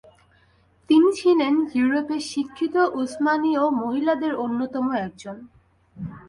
তিনি 0.89 1.09
ছিলেন 1.15 1.53
ইউরোপে 1.75 2.17
শিক্ষিত 2.31 2.75
উসমানীয় 3.01 3.63
মহিলাদের 3.81 4.33
অন্যতম 4.35 4.85
একজন। 5.05 5.37